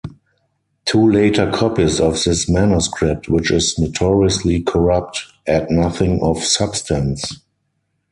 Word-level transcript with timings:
Two 0.85 1.07
later 1.11 1.51
copies 1.51 1.99
of 1.99 2.13
this 2.23 2.49
manuscript, 2.49 3.29
which 3.29 3.51
is 3.51 3.77
notoriously 3.77 4.63
corrupt, 4.63 5.25
add 5.45 5.69
nothing 5.69 6.19
of 6.23 6.43
substance. 6.43 7.41